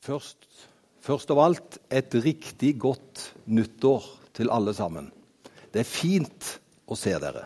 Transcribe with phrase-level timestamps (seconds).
[0.00, 0.46] Først,
[1.04, 5.10] først av alt et riktig godt nyttår til alle sammen.
[5.72, 6.54] Det er fint
[6.88, 7.44] å se dere.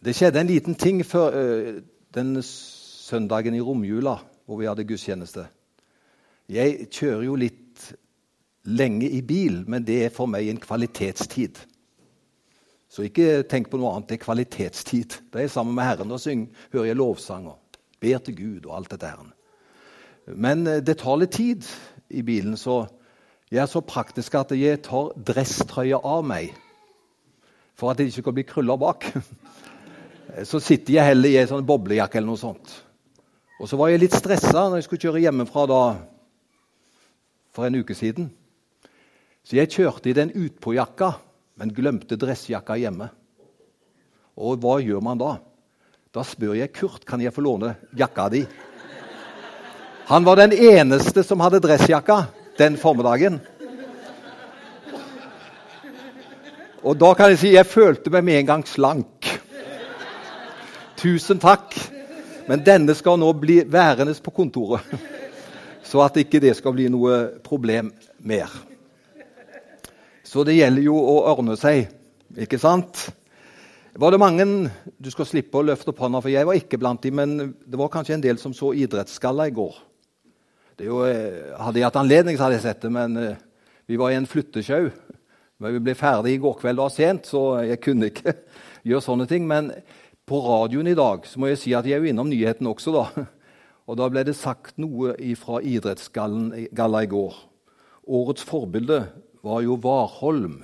[0.00, 1.80] Det skjedde en liten ting før øh,
[2.14, 4.16] den søndagen i romjula
[4.48, 5.44] hvor vi hadde gudstjeneste.
[6.48, 7.90] Jeg kjører jo litt
[8.64, 11.60] lenge i bil, men det er for meg en kvalitetstid.
[12.88, 14.08] Så ikke tenk på noe annet.
[14.08, 15.18] Det er kvalitetstid.
[15.28, 17.58] Da er jeg sammen med Herren og synger, hører jeg lovsanger,
[18.00, 19.12] ber til Gud og alt dette.
[19.12, 19.37] her.
[20.34, 21.66] Men eh, det tar litt tid
[22.08, 22.86] i bilen, så
[23.48, 26.52] jeg er så praktisk at jeg tar dresstrøya av meg
[27.78, 29.06] for at det ikke skal bli krøller bak.
[30.50, 32.72] Så sitter jeg heller i ei sånn boblejakke eller noe sånt.
[33.58, 35.78] Og så var jeg litt stressa når jeg skulle kjøre hjemmefra da
[37.56, 38.28] for en uke siden.
[39.42, 41.14] Så jeg kjørte i den utpåjakka,
[41.58, 43.08] men glemte dressjakka hjemme.
[44.38, 45.32] Og hva gjør man da?
[46.14, 48.44] Da spør jeg Kurt kan jeg få låne jakka di.
[50.08, 52.22] Han var den eneste som hadde dressjakka
[52.56, 53.34] den formiddagen.
[56.80, 59.28] Og da kan jeg si jeg følte meg med en gang slank.
[60.96, 61.76] Tusen takk.
[62.48, 64.80] Men denne skal nå bli værende på kontoret,
[65.84, 67.90] så at ikke det skal bli noe problem
[68.24, 68.48] mer.
[70.24, 71.90] Så det gjelder jo å ordne seg,
[72.32, 73.10] ikke sant?
[73.98, 74.46] Var det mange
[74.96, 77.76] Du skal slippe å løfte opp hånda, for jeg var ikke blant dem, men det
[77.76, 79.76] var kanskje en del som så Idrettsgalla i går.
[80.78, 83.38] Jo, eh, hadde jeg hatt anledning, så hadde jeg sett det, men eh,
[83.90, 84.84] vi var i en flyttesjau.
[85.58, 88.36] Vi ble ferdig i går kveld og sent, så jeg kunne ikke
[88.88, 89.48] gjøre sånne ting.
[89.50, 89.72] Men
[90.28, 92.94] på radioen i dag så må jeg si at jeg er jo innom nyheten også,
[92.94, 93.26] da.
[93.88, 97.38] Og da ble det sagt noe fra idrettsgalla i går.
[98.04, 98.98] Årets forbilde
[99.42, 100.60] var jo Warholm.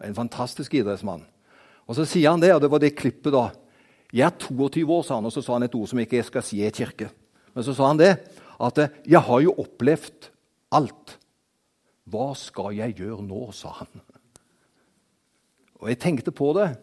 [0.00, 1.26] En fantastisk idrettsmann.
[1.84, 3.50] Og så sier han det, og det var det klippet da.
[4.16, 6.30] Jeg er 22 år, sa han, og så sa han et ord som ikke jeg
[6.30, 7.10] skal si i kirke.
[7.52, 8.14] Men så sa han det
[8.60, 10.30] at 'jeg har jo opplevd
[10.72, 11.18] alt'.
[12.06, 14.00] Hva skal jeg gjøre nå, sa han.
[15.80, 16.76] Og jeg tenkte på det.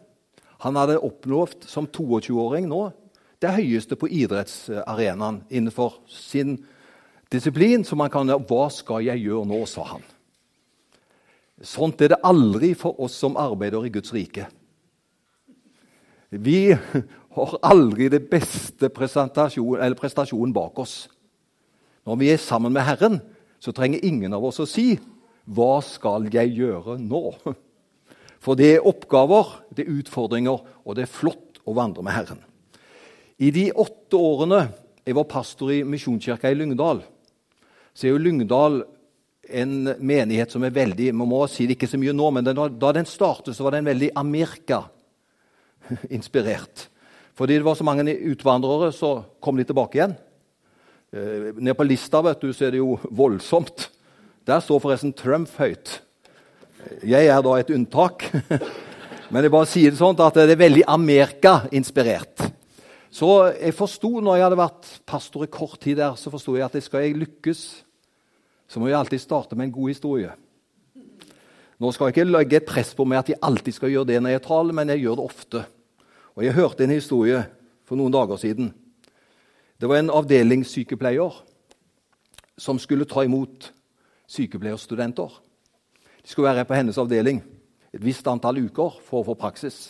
[0.59, 2.91] Han hadde oppnådd som 22-åring nå
[3.43, 6.57] det høyeste på idrettsarenaen innenfor sin
[7.31, 7.83] disiplin.
[7.83, 10.03] Så man kan Hva skal jeg gjøre nå, sa han.
[11.63, 14.47] Sånt er det aldri for oss som arbeider i Guds rike.
[16.29, 16.73] Vi
[17.37, 21.07] har aldri det beste prestasjonen bak oss.
[22.03, 23.21] Når vi er sammen med Herren,
[23.59, 24.99] så trenger ingen av oss å si
[25.47, 27.55] 'Hva skal jeg gjøre nå?'
[28.43, 32.43] For det er oppgaver, det er utfordringer, og det er flott å vandre med Herren.
[33.39, 34.69] I de åtte årene
[35.05, 37.03] jeg var pastor i Misjonskirka i Lyngdal,
[37.93, 38.83] så er jo Lyngdal
[39.49, 42.91] en menighet som er veldig Man må si det ikke så mye nå, men da
[42.95, 46.89] den startet, så var den veldig Amerika-inspirert.
[47.33, 50.15] Fordi det var så mange utvandrere, så kom de tilbake igjen.
[51.13, 53.85] Eh, nede på lista vet du, så er det jo voldsomt.
[54.49, 55.99] Der står forresten Trump høyt.
[57.05, 58.25] Jeg er da et unntak.
[59.31, 62.47] Men jeg bare sier det sånn at det er veldig Amerika-inspirert.
[63.13, 66.65] Så jeg forsto, når jeg hadde vært pastor i kort tid der, så forsto jeg
[66.65, 67.61] at skal jeg lykkes,
[68.65, 70.33] så må jeg alltid starte med en god historie.
[71.77, 74.21] Nå skal jeg ikke legge et press på meg at jeg alltid skal gjøre det
[74.21, 75.67] når jeg taler, men jeg gjør det ofte.
[76.33, 77.43] Og Jeg hørte en historie
[77.85, 78.73] for noen dager siden
[79.83, 81.39] det var en avdelingssykepleier
[82.55, 83.65] som skulle ta imot
[84.31, 85.33] sykepleierstudenter.
[86.23, 87.41] De skulle være på hennes avdeling
[87.91, 89.89] et visst antall uker for å få praksis.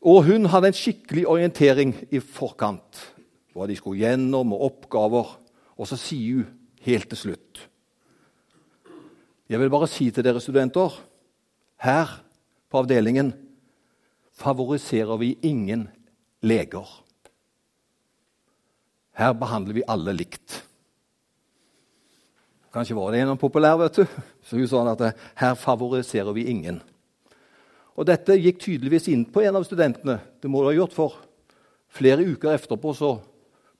[0.00, 3.02] Og hun hadde en skikkelig orientering i forkant.
[3.52, 5.36] Hva de skulle gjennom, og oppgaver.
[5.76, 6.48] Og så sier hun
[6.88, 7.60] helt til slutt
[9.52, 10.96] Jeg vil bare si til dere studenter
[11.84, 12.08] her
[12.72, 13.34] på avdelingen
[14.32, 15.90] favoriserer vi ingen
[16.40, 17.01] leger.
[19.16, 20.62] Her behandler vi alle likt.
[22.72, 24.06] Kanskje var det en populær, vet du.
[24.42, 26.80] Så hun sa at her favoriserer vi ingen.
[27.92, 30.16] Og Dette gikk tydeligvis inn på en av studentene.
[30.40, 31.18] Det må det ha gjort, for
[31.92, 33.18] flere uker etterpå så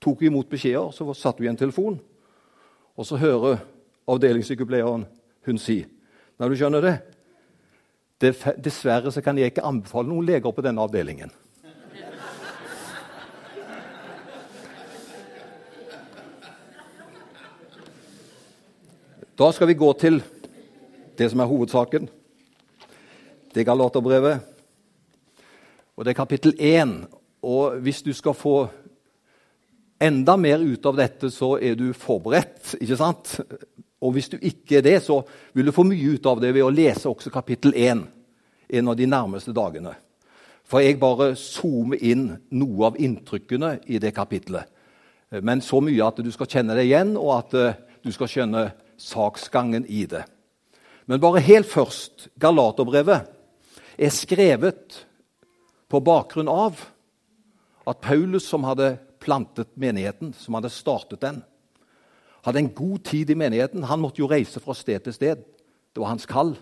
[0.03, 0.93] tok hun imot beskjeder.
[0.93, 1.97] Så satte hun en telefon,
[2.93, 3.63] og så hører
[4.09, 5.07] avdelingssykepleieren
[5.47, 5.83] hun si
[6.37, 6.95] Når du skjønner det,
[8.23, 11.31] Dessverre så kan jeg ikke anbefale noen leger på denne avdelingen.
[19.33, 20.19] Da skal vi gå til
[21.17, 22.03] det som er hovedsaken.
[23.49, 24.43] Det er Galaterbrevet.
[25.97, 26.91] Og det er kapittel 1.
[27.41, 28.67] Og hvis du skal få
[29.97, 32.75] enda mer ut av dette, så er du forberedt.
[32.77, 33.39] ikke sant?
[34.01, 36.67] Og hvis du ikke er det, så vil du få mye ut av det ved
[36.67, 38.05] å lese også kapittel 1
[38.69, 39.95] en av de nærmeste dagene.
[40.63, 44.69] For jeg bare zoomer inn noe av inntrykkene i det kapitlet.
[45.41, 47.73] men så mye at du skal kjenne det igjen, og at eh,
[48.05, 50.23] du skal skjønne saksgangen i det.
[51.05, 53.27] Men bare helt først Galaterbrevet
[53.97, 55.03] er skrevet
[55.91, 56.79] på bakgrunn av
[57.87, 61.41] at Paulus, som hadde plantet menigheten, som hadde startet den,
[62.43, 63.85] hadde en god tid i menigheten.
[63.87, 65.43] Han måtte jo reise fra sted til sted.
[65.93, 66.55] Det var hans kall.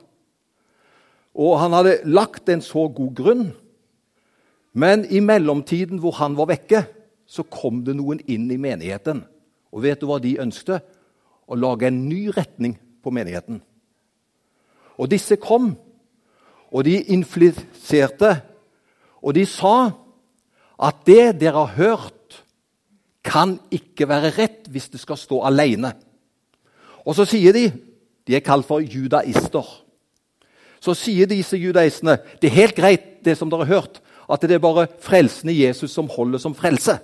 [1.33, 3.45] Og han hadde lagt en så god grunn.
[4.73, 6.83] Men i mellomtiden hvor han var vekke,
[7.25, 9.23] så kom det noen inn i menigheten.
[9.71, 10.83] Og vet du hva de ønsket?
[11.51, 13.59] Å lage en ny retning på menigheten.
[14.95, 15.73] Og disse kom,
[16.71, 18.37] og de infliserte,
[19.21, 19.91] og de sa
[20.81, 22.21] at det dere har hørt
[23.25, 25.93] kan ikke være rett hvis det skal stå alene.
[27.05, 27.69] Og så sier de
[28.21, 29.65] De er kalt for judaister.
[30.79, 33.97] Så sier disse judaistene det er helt greit, det som dere har hørt,
[34.29, 36.99] at det er bare frelsen Jesus som holder som frelse.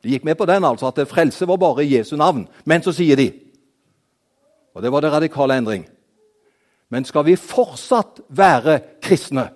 [0.00, 2.46] De gikk med på den, altså, at frelse var bare Jesu navn.
[2.64, 3.26] Men så sier de
[4.74, 5.86] Og det var det radikale endring.
[6.90, 9.50] Men skal vi fortsatt være kristne,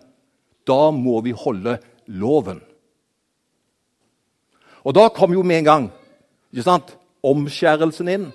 [0.66, 2.61] da må vi holde loven.
[4.84, 5.87] Og da kom jo med en gang
[6.52, 6.94] ikke sant,
[7.25, 8.26] omskjærelsen inn.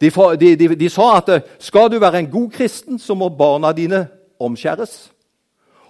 [0.00, 1.30] De, de, de, de, sa at
[1.62, 4.06] skal du være en god kristen, så må barna dine
[4.42, 5.12] omskjæres.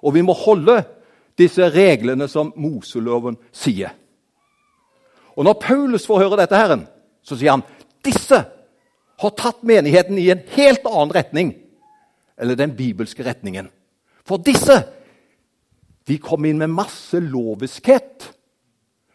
[0.05, 0.83] Og vi må holde
[1.39, 3.95] disse reglene som Moseloven sier.
[5.35, 6.85] Og Når Paulus får høre dette, herren,
[7.25, 7.65] så sier han
[8.05, 8.39] disse
[9.17, 11.55] har tatt menigheten i en helt annen retning
[12.41, 13.71] eller den bibelske retningen.
[14.27, 14.81] For disse
[16.05, 18.29] de kom inn med masse loviskhet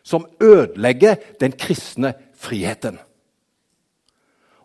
[0.06, 2.98] som ødelegger den kristne friheten.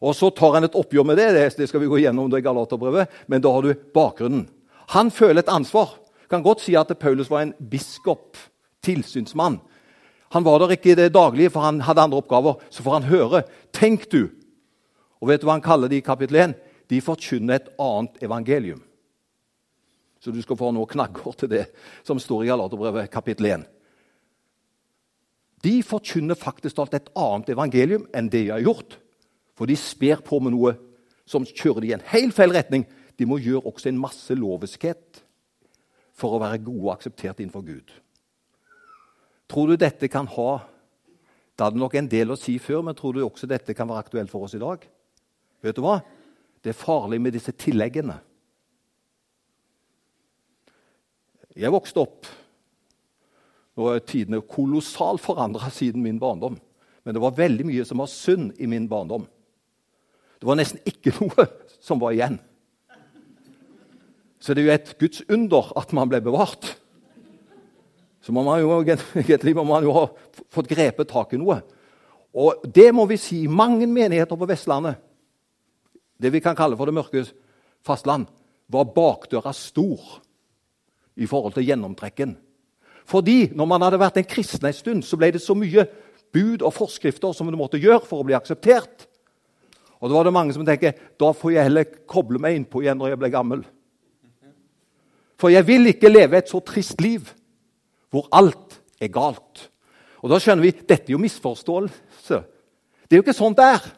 [0.01, 3.09] Og Så tar han et oppgjør med det, det skal vi gå gjennom det Galaterbrevet,
[3.27, 4.49] men da har du bakgrunnen.
[4.93, 5.97] Han føler et ansvar.
[6.29, 8.37] Kan godt si at Paulus var en biskop,
[8.85, 9.61] tilsynsmann.
[10.33, 12.61] Han var der ikke i det daglige, for han hadde andre oppgaver.
[12.71, 13.43] Så får han høre.
[13.73, 14.29] Tenk du!
[15.25, 16.59] Og vet du hva han kaller de i kapittel 1?
[16.93, 18.83] De forkynner et annet evangelium.
[20.21, 21.65] Så du skal få noe knagger til det
[22.05, 23.65] som står i Galaterbrevet kapittel 1
[25.65, 28.99] de forkynner faktisk alt et annet evangelium enn det de har gjort.
[29.57, 30.75] For de sper på med noe
[31.29, 32.85] som kjører de i en helt feil retning.
[33.17, 35.23] De må gjøre også en masse loviskhet
[36.15, 37.95] for å være gode og akseptert innenfor Gud.
[39.49, 40.53] Tror du dette kan ha
[41.55, 44.03] Det hadde nok en del å si før, men tror du også dette kan være
[44.03, 44.81] aktuelt for oss i dag?
[45.65, 45.99] Vet du hva?
[46.65, 48.19] Det er farlig med disse tilleggene.
[51.55, 52.29] Jeg vokste opp
[53.75, 56.57] nå er tidene kolossalt forandra siden min barndom.
[57.05, 59.27] Men det var veldig mye som var synd i min barndom.
[60.39, 61.47] Det var nesten ikke noe
[61.83, 62.39] som var igjen.
[64.39, 66.69] Så det er jo et Guds under at man ble bevart.
[68.25, 70.05] Så må man jo, må man jo ha
[70.53, 71.59] fått grepet tak i noe.
[72.35, 75.01] Og det må vi si mange menigheter på Vestlandet,
[76.25, 77.27] det vi kan kalle for det mørke
[77.85, 78.27] fastland,
[78.73, 80.01] var bakdøra stor
[81.21, 82.33] i forhold til gjennomtrekken.
[83.05, 85.85] Fordi når man hadde vært en kristen en stund, så ble det så mye
[86.35, 89.05] bud og forskrifter som du måtte gjøre for å bli akseptert.
[90.01, 92.99] Og da var det mange som tenker da får jeg heller koble meg innpå igjen
[93.01, 93.67] når jeg blir gammel.
[95.41, 97.29] For jeg vil ikke leve et så trist liv
[98.15, 99.69] hvor alt er galt.
[100.25, 102.41] Og da skjønner vi dette er jo misforståelse.
[103.05, 103.89] Det er jo ikke sånn det er.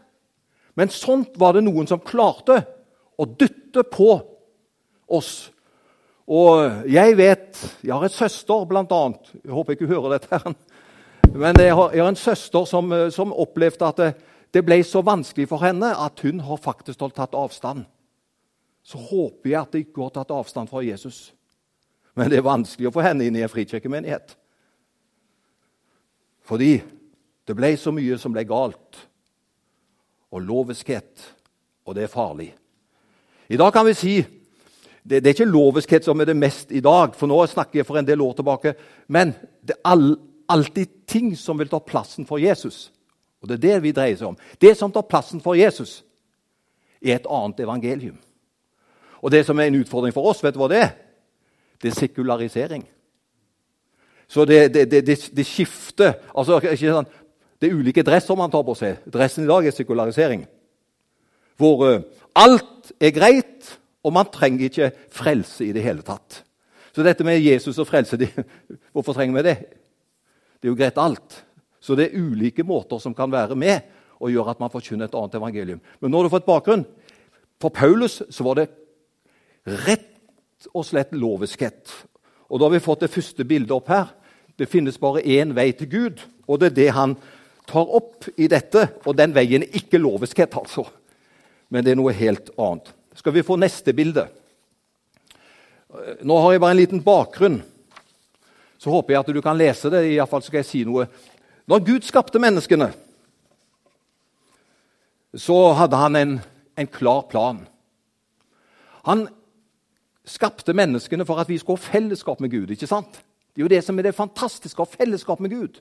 [0.76, 2.60] Men sånt var det noen som klarte
[3.16, 4.10] å dytte på
[5.06, 5.48] oss
[6.26, 9.28] og jeg vet Jeg har en søster, blant annet.
[9.44, 10.38] Jeg håper ikke hun hører dette.
[10.38, 10.54] her.
[11.34, 14.14] Men jeg har, jeg har en søster som, eh, som, opplevde at det,
[14.54, 17.84] det, ble så vanskelig for henne at hun har faktisk tatt avstand.
[18.82, 21.32] Så håper jeg at det ikke har tatt avstand fra Jesus.
[22.14, 24.36] Men det er vanskelig å få henne inn i en frikirkemenighet.
[26.46, 26.78] Fordi
[27.46, 29.02] det ble så mye som ble galt.
[30.32, 31.34] Og loviskhet.
[31.86, 32.50] Og det er farlig.
[33.48, 34.16] I dag kan vi si
[35.06, 37.86] det, det, er ikke loviskhet som er det mest i dag, for nå snakker jeg
[37.86, 38.72] for en del år tilbake.
[39.06, 39.30] Men
[39.62, 40.16] det er all,
[40.50, 42.88] alltid ting som vil ta plassen for Jesus.
[43.38, 44.38] Og det er det vi dreier seg om.
[44.58, 46.00] Det som tar plassen for Jesus,
[46.98, 48.16] er et annet evangelium.
[49.22, 50.92] Og det som er en utfordring for oss, vet du hva det er?
[51.82, 52.82] Det er sekularisering.
[54.26, 57.06] Så det, det, det, det skifter altså, sånn,
[57.60, 59.00] Det er ulike dresser man tar på seg.
[59.12, 60.44] Dressen i dag er sekularisering.
[61.56, 62.04] Hvor uh,
[62.36, 63.70] alt er greit,
[64.04, 66.42] og man trenger ikke frelse i det hele tatt.
[66.92, 68.28] Så dette med Jesus og frelse de,
[68.92, 69.56] Hvorfor trenger vi det?
[70.56, 71.42] Det er jo greit alt.
[71.80, 75.16] Så det er ulike måter som kan være med og gjøre at man forkynner et
[75.16, 75.80] annet evangelium.
[76.00, 76.86] Men nå har du fått bakgrunn.
[77.60, 78.70] For Paulus så var det
[79.86, 81.92] rett og slett loviskhet.
[82.48, 84.12] Og da har vi fått det første bildet opp her.
[84.56, 87.16] Det finnes bare én vei til Gud, og det er det han
[87.66, 90.86] tar opp i dette, og den veien er ikke loviskhet, altså.
[91.68, 92.92] Men det er noe helt annet.
[93.16, 94.26] Skal vi få neste bilde?
[96.26, 97.60] Nå har jeg bare en liten bakgrunn.
[98.78, 100.04] Så håper jeg at du kan lese det.
[100.12, 101.08] I fall skal jeg si noe.
[101.66, 102.90] Når Gud skapte menneskene,
[105.36, 106.36] så hadde han en,
[106.78, 107.64] en klar plan.
[109.08, 109.26] Han
[110.26, 112.70] skapte menneskene for at vi skulle ha fellesskap med Gud.
[112.70, 113.20] ikke sant?
[113.54, 115.80] Det er jo det som er det fantastiske, å ha fellesskap med Gud.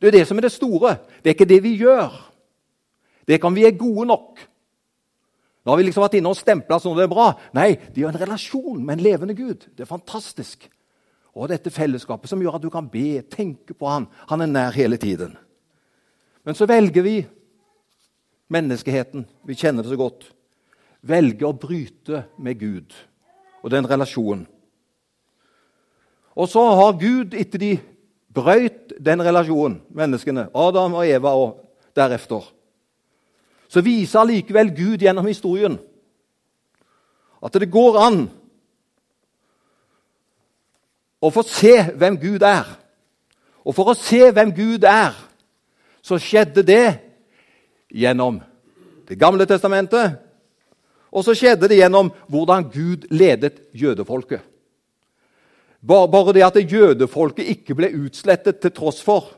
[0.00, 0.96] Det er det som er det store.
[1.22, 2.12] Det er ikke det vi gjør.
[3.28, 4.42] Det kan vi er gode nok.
[5.64, 7.30] Nå har vi liksom vært inne og stempla sånn det er bra.
[7.56, 9.64] Nei, de har en relasjon med en levende Gud.
[9.72, 10.66] Det er fantastisk.
[11.34, 14.06] Og dette fellesskapet som gjør at du kan be, tenke på han.
[14.30, 15.32] Han er nær hele tiden.
[16.44, 17.16] Men så velger vi
[18.52, 19.24] menneskeheten.
[19.48, 20.28] Vi kjenner det så godt.
[21.04, 22.92] Velger å bryte med Gud
[23.64, 24.44] og den relasjonen.
[26.34, 27.72] Og så har Gud, etter de
[28.34, 31.60] brøyt den relasjonen, menneskene, Adam og Eva og
[31.96, 32.46] deretter,
[33.68, 35.78] så viser allikevel Gud gjennom historien
[37.44, 38.18] at det går an
[41.24, 42.66] å få se hvem Gud er.
[43.64, 45.16] Og for å se hvem Gud er,
[46.04, 46.86] så skjedde det
[47.88, 48.42] gjennom
[49.04, 50.14] Det gamle testamentet.
[51.12, 54.40] Og så skjedde det gjennom hvordan Gud ledet jødefolket.
[55.84, 59.34] Bare det at jødefolket ikke ble utslettet til tross for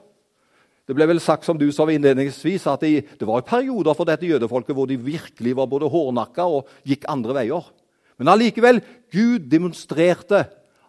[0.87, 4.29] det ble vel sagt som du sa innledningsvis, at det, det var perioder for dette
[4.29, 7.71] jødefolket hvor de virkelig var både hårnakka og gikk andre veier.
[8.23, 8.79] Men allikevel,
[9.13, 10.45] Gud demonstrerte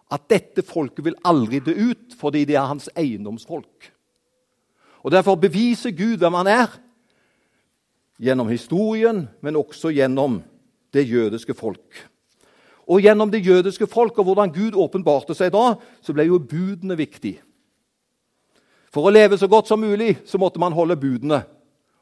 [0.08, 3.90] at dette folket vil aldri dø ut fordi de er hans eiendomsfolk.
[5.02, 6.78] Og Derfor beviser Gud hvem han er,
[8.18, 10.40] gjennom historien, men også gjennom
[10.94, 12.06] det jødiske folk.
[12.88, 16.96] Og gjennom det jødiske folk og hvordan Gud åpenbarte seg da, så ble jo budene
[16.96, 17.34] viktig.
[18.88, 21.42] For å leve så godt som mulig så måtte man holde budene.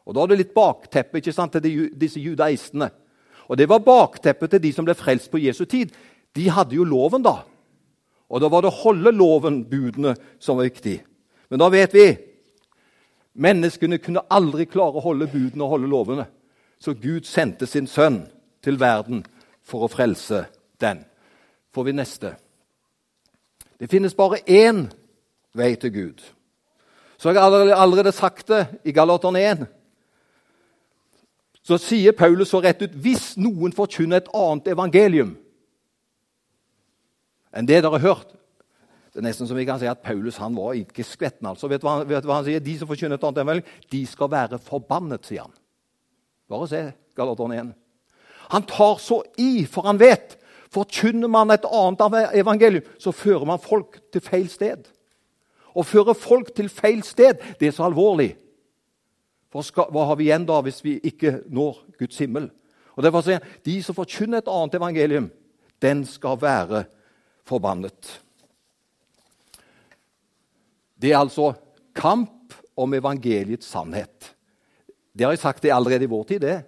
[0.07, 2.93] Og Da er det litt bakteppe ikke sant, til de, disse judaistene.
[3.51, 5.91] Og Det var bakteppet til de som ble frelst på Jesu tid.
[6.35, 7.43] De hadde jo loven, da.
[8.31, 11.01] Og da var det å holde loven, budene, som var viktig.
[11.51, 12.07] Men da vet vi
[13.35, 16.27] menneskene kunne aldri klare å holde budene og holde lovene.
[16.79, 18.25] Så Gud sendte sin sønn
[18.63, 19.25] til verden
[19.67, 20.45] for å frelse
[20.81, 21.05] den.
[21.75, 22.35] Får vi neste.
[23.81, 24.87] Det finnes bare én
[25.57, 26.23] vei til Gud.
[27.17, 29.67] Så jeg har allerede sagt det i Galaterne 1.
[31.67, 35.35] Så sier Paulus så rett ut hvis noen forkynner et annet evangelium
[37.57, 38.35] enn det dere har hørt
[39.11, 41.47] Det er nesten som vi kan si at Paulus han var ikke skvetten.
[41.49, 41.71] altså.
[41.73, 42.61] Vet du hva, vet du hva han sier?
[42.61, 45.55] De som forkynner et annet evangelium, de skal være forbannet, sier han.
[46.53, 46.83] Bare se
[47.17, 47.71] Galaterne 1.
[48.53, 50.37] Han tar så i, for han vet
[50.77, 54.85] forkynner man et annet evangelium, så fører man folk til feil sted.
[55.77, 58.35] Å føre folk til feil sted, det er så alvorlig.
[59.53, 62.51] For skal, hva har vi igjen da hvis vi ikke når Guds himmel?
[62.97, 65.27] Og derfor sier han, De som forkynner et annet evangelium,
[65.83, 66.87] den skal være
[67.47, 68.15] forbannet.
[70.97, 71.53] Det er altså
[71.97, 74.33] kamp om evangeliets sannhet.
[75.17, 76.41] Det har jeg sagt det allerede i vår tid.
[76.41, 76.63] det.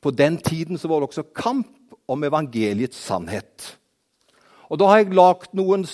[0.00, 1.68] På den tiden så var det også kamp
[2.10, 3.76] om evangeliets sannhet.
[4.70, 5.86] Og Da har jeg lagd noen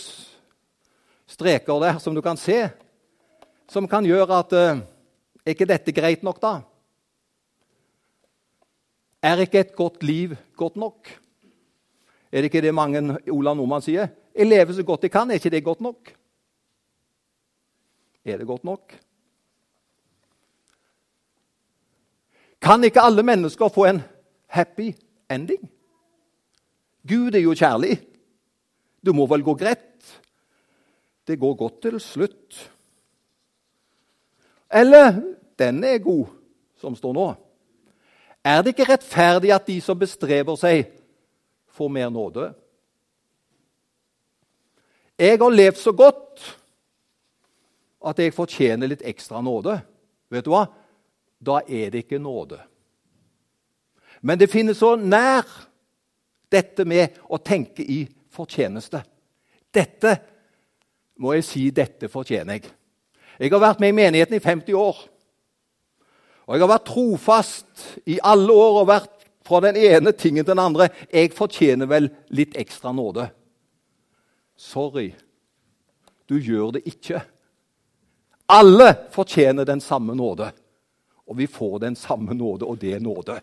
[1.26, 2.66] streker der som du kan se,
[3.68, 4.84] som kan gjøre at uh,
[5.46, 6.56] Er ikke dette greit nok, da?
[9.22, 11.06] Er ikke et godt liv godt nok?
[12.32, 12.98] Er det ikke det mange
[13.30, 14.08] Ola Nordmann sier?
[14.34, 15.30] Jeg lever så godt jeg kan.
[15.30, 16.10] Er ikke det godt nok?
[18.24, 18.96] Er det godt nok?
[22.60, 24.02] Kan ikke alle mennesker få en
[24.50, 24.90] happy
[25.30, 25.75] ending?
[27.06, 27.98] Gud er jo kjærlig.
[29.04, 29.82] Det må vel gå greit?
[31.26, 32.58] Det går godt til slutt.
[34.70, 35.22] Eller
[35.58, 36.26] den er god,
[36.80, 37.26] som står nå.
[38.44, 40.86] Er det ikke rettferdig at de som bestreber seg,
[41.76, 42.50] får mer nåde?
[45.18, 46.44] Jeg har levd så godt
[48.06, 49.78] at jeg fortjener litt ekstra nåde.
[50.30, 50.66] Vet du hva?
[51.42, 52.60] Da er det ikke nåde.
[54.22, 55.44] Men det finnes så nær
[56.56, 59.02] dette med å tenke i fortjeneste.
[59.72, 60.16] Dette
[61.20, 62.72] må jeg si dette fortjener jeg.
[63.36, 64.98] Jeg har vært med i menigheten i 50 år.
[66.46, 70.54] Og jeg har vært trofast i alle år og vært fra den ene tingen til
[70.54, 70.88] den andre.
[71.12, 73.28] Jeg fortjener vel litt ekstra nåde.
[74.56, 75.10] Sorry,
[76.26, 77.20] du gjør det ikke.
[78.46, 80.52] Alle fortjener den samme nåde.
[81.26, 83.40] Og vi får den samme nåde, og det er nåde.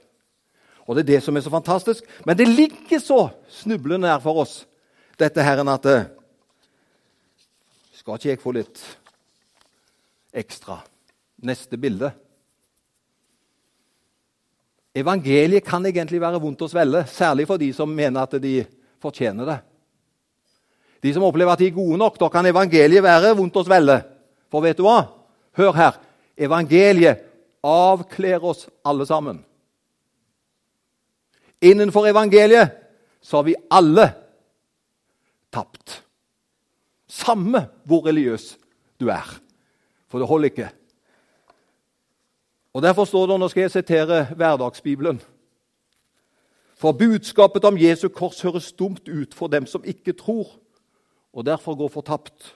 [0.88, 2.04] Og Det er det som er så fantastisk.
[2.26, 4.66] Men det ligger så snublende nær for oss,
[5.20, 5.88] dette her, at
[8.04, 8.82] skal ikke jeg få litt
[10.36, 10.82] ekstra
[11.48, 12.10] neste bilde.
[14.94, 18.58] Evangeliet kan egentlig være vondt å svelle, særlig for de som mener at de
[19.02, 19.60] fortjener det.
[21.04, 24.02] De som opplever at de er gode nok, da kan evangeliet være vondt å svelle.
[24.52, 25.00] For vet du hva?
[25.58, 25.98] Hør her.
[26.38, 27.24] Evangeliet
[27.64, 29.42] avkler oss alle sammen.
[31.64, 32.72] Innenfor evangeliet
[33.22, 34.10] så har vi alle
[35.54, 36.04] tapt.
[37.08, 38.58] Samme hvor religiøs
[39.00, 39.28] du er.
[40.12, 40.70] For det holder ikke.
[42.74, 45.22] Og Derfor står det, nå skal jeg sitere Hverdagsbibelen
[46.76, 50.60] For budskapet om Jesu kors høres dumt ut for dem som ikke tror,
[51.34, 52.56] og derfor går fortapt.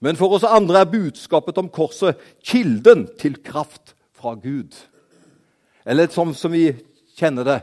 [0.00, 4.76] Men for oss andre er budskapet om korset kilden til kraft fra Gud.
[5.86, 6.74] Eller som, som vi
[7.16, 7.60] kjenner det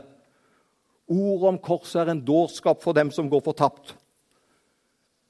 [1.08, 3.94] Ordet om korset er en dårskap for dem som går fortapt.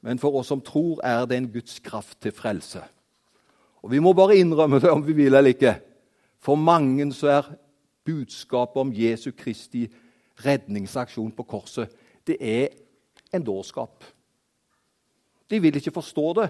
[0.05, 2.83] Men for oss som tror, er det en Guds kraft til frelse.
[3.83, 5.75] Og Vi må bare innrømme det om vi vil eller ikke.
[6.41, 7.53] For mange så er
[8.05, 9.89] budskapet om Jesu Kristi
[10.45, 11.93] redningsaksjon på korset
[12.27, 12.69] det er
[13.35, 14.05] en dårskap.
[15.51, 16.49] De vil ikke forstå det,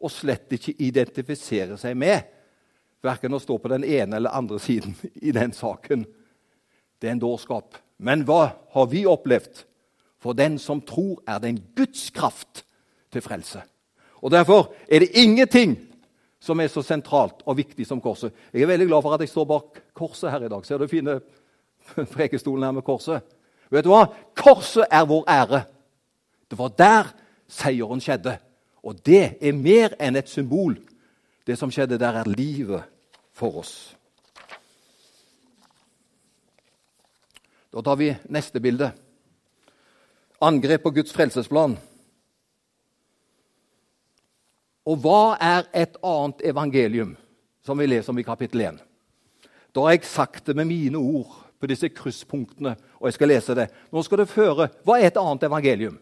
[0.00, 2.24] og slett ikke identifisere seg med
[3.04, 6.06] verken å stå på den ene eller andre siden i den saken.
[7.00, 7.76] Det er en dårskap.
[8.00, 9.66] Men hva har vi opplevd?
[10.20, 12.64] For den som tror, er det en Guds kraft
[13.12, 13.62] til frelse.
[14.20, 15.78] Og Derfor er det ingenting
[16.40, 18.32] som er så sentralt og viktig som korset.
[18.52, 20.66] Jeg er veldig glad for at jeg står bak korset her i dag.
[20.66, 21.20] Ser du fine
[22.16, 23.20] prekestolen her med korset?
[23.70, 24.06] Vet du hva?
[24.36, 25.62] Korset er vår ære.
[26.50, 27.12] Det var der
[27.48, 28.38] seieren skjedde.
[28.82, 30.78] Og det er mer enn et symbol.
[31.46, 32.82] Det som skjedde der, er livet
[33.32, 33.96] for oss.
[37.70, 38.90] Da tar vi neste bilde.
[40.38, 41.76] Angrep på Guds frelsesplan.
[44.90, 47.12] Og hva er et annet evangelium,
[47.62, 48.80] som vi leser om i kapittel 1?
[49.70, 53.54] Da har jeg sagt det med mine ord på disse krysspunktene, og jeg skal lese
[53.54, 53.68] det.
[53.92, 55.98] Nå skal det føre Hva er et annet evangelium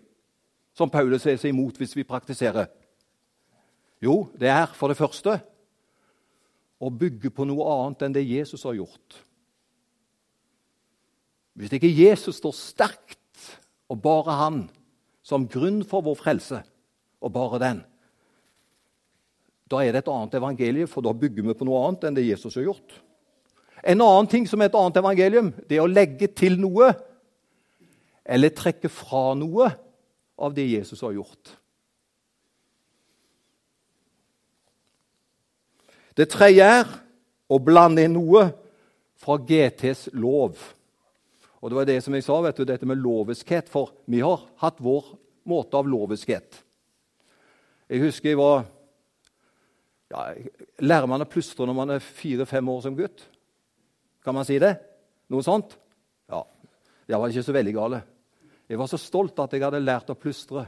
[0.79, 2.71] som Paulus ser seg imot hvis vi praktiserer?
[4.01, 5.41] Jo, det er for det første
[6.79, 9.19] å bygge på noe annet enn det Jesus har gjort.
[11.59, 13.17] Hvis ikke Jesus står sterkt,
[13.91, 14.59] og bare han,
[15.27, 16.61] som grunn for vår frelse,
[17.19, 17.81] og bare den,
[19.69, 22.29] da er det et annet evangelium, for da bygger vi på noe annet enn det
[22.29, 22.95] Jesus har gjort.
[23.83, 26.93] En annen ting som er et annet evangelium, det er å legge til noe
[28.29, 29.71] eller trekke fra noe
[30.39, 31.53] av det Jesus har gjort.
[36.19, 36.89] Det tredje er
[37.49, 38.49] å blande inn noe
[39.19, 40.59] fra GTs lov.
[41.61, 43.69] Og Det var det som jeg sa, vet du, dette med loviskhet.
[43.71, 45.17] For vi har hatt vår
[45.49, 46.61] måte av loviskhet.
[47.89, 48.67] Jeg husker jeg var
[50.13, 50.31] ja,
[50.85, 53.25] Lærer man å plystre når man er fire-fem år som gutt?
[54.25, 54.75] Kan man si det?
[55.33, 55.75] Noe sånt?
[56.31, 56.45] Ja.
[57.09, 58.03] Jeg var ikke så veldig gale.
[58.69, 60.67] Jeg var så stolt at jeg hadde lært å plystre.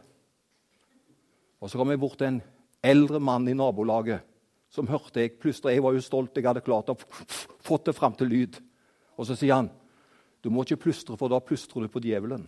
[1.61, 2.43] Og Så kom jeg bort til en
[2.83, 4.25] eldre mann i nabolaget
[4.73, 5.75] som hørte jeg plystre.
[5.75, 8.61] Jeg var jo stolt, jeg hadde klart å få det fram til lyd.
[9.19, 9.71] Og Så sier han
[10.45, 12.47] du må ikke plystre, for da plystrer du på djevelen.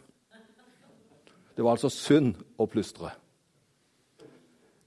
[1.57, 3.11] Det var altså synd å plystre.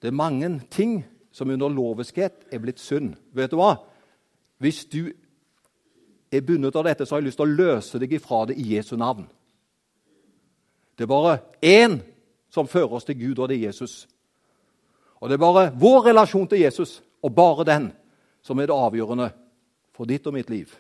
[0.02, 1.04] Det er mange ting
[1.36, 3.13] som under loviskhet er blitt synd.
[3.36, 3.76] Vet du hva?
[4.62, 5.12] Hvis du
[6.32, 8.70] er bundet av dette, så har jeg lyst til å løse deg ifra det i
[8.74, 9.28] Jesu navn.
[10.96, 12.00] Det er bare én
[12.50, 14.08] som fører oss til Gud, og det er Jesus.
[15.20, 17.91] Og det er bare vår relasjon til Jesus, og bare den,
[18.41, 19.30] som er det avgjørende
[19.96, 20.72] for ditt og mitt liv.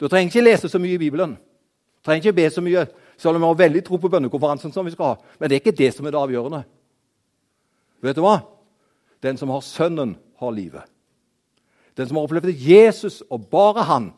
[0.00, 1.36] Du trenger ikke lese så mye i Bibelen.
[2.04, 2.86] Trenger ikke be så mye,
[3.16, 4.72] selv om vi har veldig tro på bønnekonferansen.
[4.72, 5.16] som vi skal ha.
[5.38, 6.64] Men det er ikke det som er det avgjørende.
[8.02, 8.42] Vet du hva?
[9.22, 10.82] Den som har Sønnen, har livet.
[11.94, 14.12] Den som har opplevd Jesus, og bare han,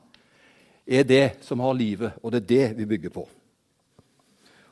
[0.87, 3.29] er det som har livet, og det er det vi bygger på.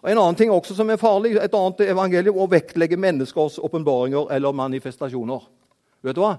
[0.03, 4.33] Og En annen ting også som er farlig, et annet evangelium, å vektlegge menneskers åpenbaringer
[4.37, 5.47] eller manifestasjoner.
[6.05, 6.35] Vet du hva?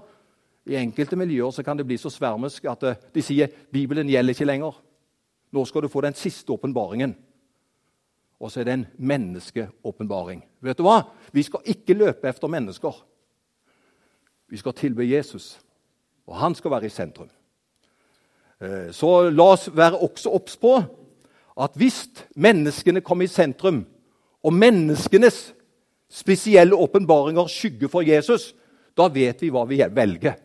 [0.66, 4.46] I enkelte miljøer kan det bli så svermisk at eh, de sier Bibelen gjelder ikke
[4.46, 4.78] lenger.
[5.56, 7.14] Nå skal du få den siste åpenbaringen.
[8.36, 10.42] Og så er det en menneskeåpenbaring.
[10.60, 10.98] Vet du hva?
[11.32, 12.92] Vi skal ikke løpe efter mennesker.
[14.52, 15.56] Vi skal tilbe Jesus,
[16.28, 17.30] og han skal være i sentrum.
[18.60, 20.76] Eh, så la oss være også obs på
[21.56, 22.04] at hvis
[22.36, 23.80] menneskene kommer i sentrum,
[24.44, 25.54] og menneskenes
[26.12, 28.52] spesielle åpenbaringer skygger for Jesus,
[28.96, 30.36] da vet vi hva vi velger.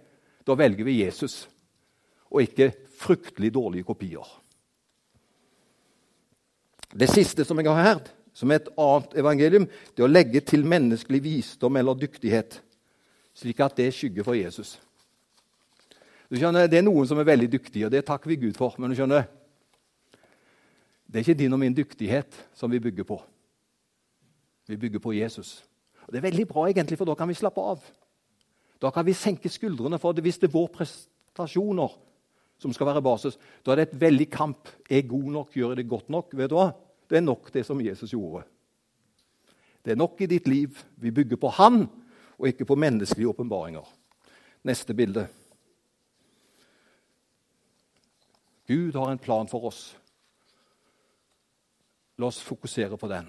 [0.47, 1.43] Da velger vi Jesus,
[2.31, 4.40] og ikke fryktelig dårlige kopier.
[6.91, 10.41] Det siste som jeg har hørt, som er et annet evangelium, det er å legge
[10.43, 12.61] til menneskelig visdom eller dyktighet,
[13.35, 14.77] slik at det skygger for Jesus.
[16.31, 18.75] Du skjønner, Det er noen som er veldig dyktige, og det takker vi Gud for.
[18.77, 19.27] Men du skjønner,
[21.07, 23.19] det er ikke din og min dyktighet som vi bygger på.
[24.67, 25.63] Vi bygger på Jesus.
[26.07, 27.83] Og Det er veldig bra, egentlig, for da kan vi slappe av.
[28.81, 29.99] Da kan vi senke skuldrene.
[29.99, 31.91] for Hvis det er våre prestasjoner
[32.61, 34.69] som skal være basis, da er det et veldig kamp.
[34.89, 35.53] Er god nok?
[35.57, 36.35] Gjør jeg det godt nok?
[36.37, 36.69] Vet du hva?
[37.09, 38.43] Det er nok det som Jesus gjorde.
[39.81, 40.77] Det er nok i ditt liv.
[41.01, 41.87] Vi bygger på Han,
[42.37, 43.87] og ikke på menneskelige åpenbaringer.
[44.63, 45.25] Neste bilde.
[48.69, 49.81] Gud har en plan for oss.
[52.17, 53.25] La oss fokusere på den.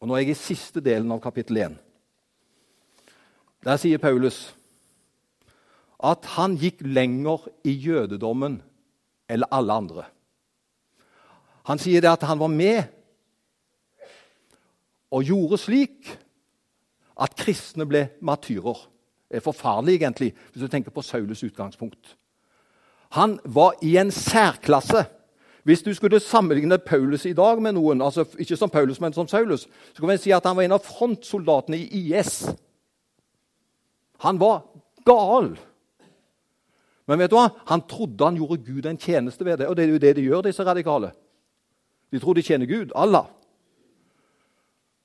[0.00, 1.78] Og Nå er jeg i siste delen av kapittel 1.
[3.64, 4.50] Der sier Paulus
[6.04, 8.58] at han gikk lenger i jødedommen
[9.28, 10.04] eller alle andre.
[11.64, 12.82] Han sier det at han var med
[15.14, 16.10] og gjorde slik
[17.20, 18.76] at kristne ble martyrer.
[19.30, 22.16] Det er forferdelig, egentlig, hvis du tenker på Saulus utgangspunkt.
[23.14, 25.04] Han var i en særklasse.
[25.64, 29.28] Hvis du skulle sammenligne Paulus i dag med noen, altså ikke som Paulus, men som
[29.28, 32.50] Saulus, så kan vi si at han var en av frontsoldatene i IS.
[34.26, 34.66] Han var
[35.06, 35.54] gal.
[37.06, 37.50] Men vet du hva?
[37.68, 39.68] han trodde han gjorde Gud en tjeneste ved det.
[39.68, 41.12] Og det er jo det de gjør, disse radikale.
[42.12, 42.92] De tror de tjener Gud.
[42.94, 43.26] Allah.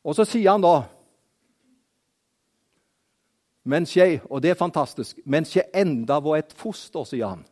[0.04, 0.78] Og så sier han da
[3.70, 5.20] mens jeg, Og det er fantastisk.
[5.26, 7.44] Mens jeg enda var et foster, sier han.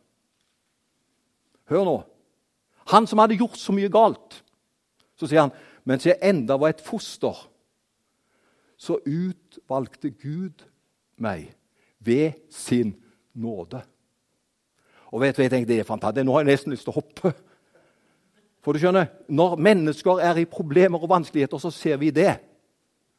[1.68, 1.98] Hør nå.
[2.90, 4.40] Han som hadde gjort så mye galt.
[5.14, 5.54] Så sier han
[5.88, 7.36] mens jeg enda var et foster,
[8.76, 10.66] så utvalgte Gud
[11.16, 11.54] meg
[12.04, 12.92] ved sin
[13.32, 13.80] nåde.
[15.12, 16.26] Og vet du, jeg tenker, det er fantastisk.
[16.26, 17.32] Nå har jeg nesten lyst til å hoppe.
[18.64, 22.38] For du skjønner, Når mennesker er i problemer og vanskeligheter, så ser vi det.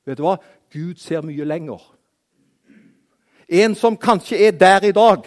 [0.06, 0.38] Vet du hva?
[0.74, 1.82] Gud ser mye lenger.
[3.50, 5.26] En som kanskje er der i dag,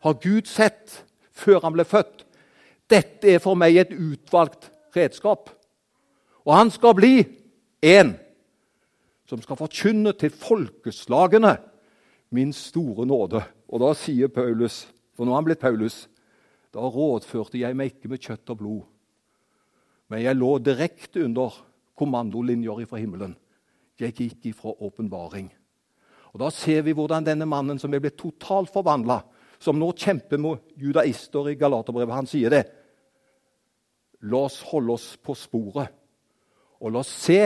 [0.00, 2.26] har Gud sett før han ble født.
[2.90, 5.50] Dette er for meg et utvalgt redskap.
[6.44, 7.24] Og han skal bli
[7.82, 8.14] en
[9.26, 11.56] som skal forkynne til folkeslagene
[12.30, 13.42] min store nåde.
[13.68, 14.84] Og da sier Paulus,
[15.16, 16.04] for nå har han blitt Paulus,
[16.74, 18.82] da rådførte jeg meg ikke med kjøtt og blod,
[20.12, 21.54] men jeg lå direkte under
[21.98, 23.32] kommandolinjer fra himmelen.
[23.98, 25.48] Jeg gikk ifra åpenbaring.
[26.34, 29.22] Og Da ser vi hvordan denne mannen som er blitt totalt forvandla,
[29.58, 32.66] som nå kjemper med judaister i Galaterbrevet, han sier det.
[34.28, 35.88] La oss holde oss på sporet,
[36.76, 37.40] og la oss se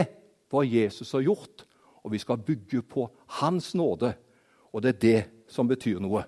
[0.51, 1.65] hva Jesus har gjort.
[2.03, 3.07] Og vi skal bygge på
[3.39, 4.15] Hans nåde,
[4.73, 5.21] og det er det
[5.53, 6.25] som betyr noe.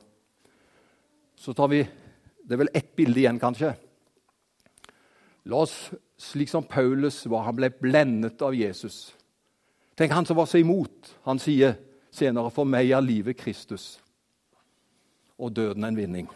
[1.42, 1.88] Så tar vi
[2.42, 3.72] Det er vel ett bilde igjen, kanskje.
[5.50, 9.14] La oss, slik som Paulus var, han ble blendet av Jesus.
[9.98, 11.14] Tenk han som var så imot.
[11.22, 11.74] Han sier
[12.11, 14.00] senere, 'For meg er livet Kristus
[15.38, 16.28] og døden en vinning'.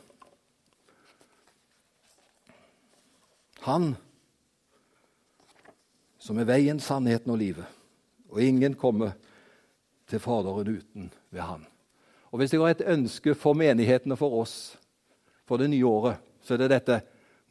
[3.60, 3.96] Han
[6.18, 7.66] som er veien, sannheten og livet.
[8.30, 9.12] Og ingen kommer
[10.06, 11.66] til Faderen uten ved Han.
[12.30, 14.78] Og Hvis jeg har et ønske for menighetene for oss
[15.46, 17.00] for det nye året, så er det dette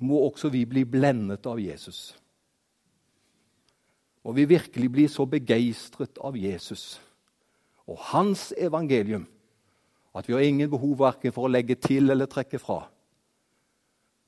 [0.03, 2.15] må også vi bli blendet av Jesus.
[4.25, 6.97] Og vi virkelig bli så begeistret av Jesus
[7.85, 9.27] og hans evangelium
[10.15, 12.85] at vi har ingen behov verken for å legge til eller trekke fra.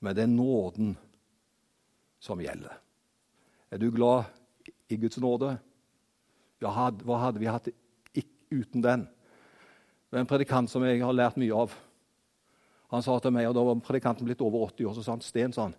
[0.03, 0.91] Men det er nåden
[2.19, 2.75] som gjelder.
[3.71, 4.27] Er du glad
[4.91, 5.55] i Guds nåde?
[6.61, 7.69] Ja, hva hadde vi hatt
[8.51, 9.07] uten den?
[10.07, 11.73] Det er en predikant som jeg har lært mye av.
[12.87, 15.21] Han sa til meg, og Da var predikanten blitt over 80 år, så sa han
[15.21, 15.75] Sten sa han,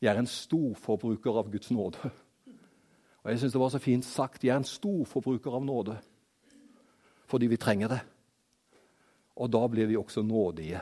[0.00, 2.10] jeg er en storforbruker av Guds nåde.
[3.22, 4.44] Og Jeg syns det var så fint sagt.
[4.44, 5.98] Jeg er en storforbruker av nåde
[7.30, 8.00] fordi vi trenger det.
[9.38, 10.80] Og da blir vi også nådige.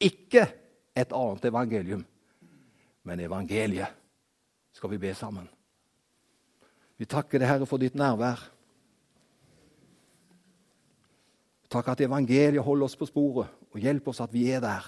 [0.00, 0.42] Ikke
[0.96, 2.02] et annet evangelium,
[3.04, 3.94] men evangeliet
[4.74, 5.46] skal vi be sammen.
[6.98, 8.42] Vi takker deg, Herre, for ditt nærvær.
[11.70, 14.84] Takk at evangeliet holder oss på sporet og hjelp oss at vi er der.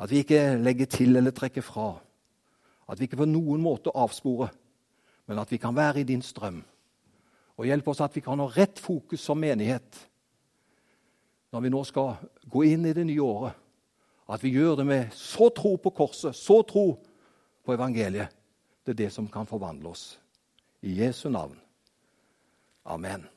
[0.00, 1.94] At vi ikke legger til eller trekker fra.
[2.90, 4.50] At vi ikke på noen måte avsporer,
[5.26, 6.62] men at vi kan være i din strøm.
[7.56, 10.02] Og hjelp oss at vi kan ha rett fokus som menighet
[11.54, 12.16] når vi nå skal
[12.50, 13.54] gå inn i det nye året.
[14.26, 16.88] At vi gjør det med så tro på korset, så tro
[17.64, 18.32] på evangeliet.
[18.84, 20.18] Det er det som kan forvandle oss.
[20.82, 21.54] I Jesu navn.
[22.84, 23.28] Amen.